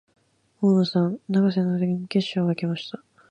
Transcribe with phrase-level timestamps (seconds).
[0.61, 3.03] 大野さん、永瀬の準決勝が来ました。